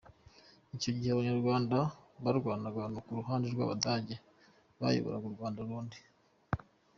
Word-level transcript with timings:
Icyo 0.75 0.89
gihe 0.95 1.11
Abanyarwanda 1.11 1.77
barwanaga 2.23 2.81
ku 3.05 3.11
ruhande 3.19 3.45
rw’Abadage 3.53 4.15
bayoboraga 4.79 5.27
Rwanda-Urundi. 5.35 5.97